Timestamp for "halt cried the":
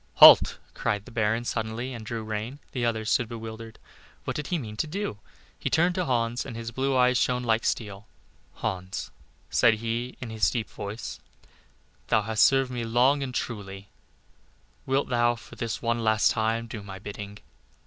0.15-1.11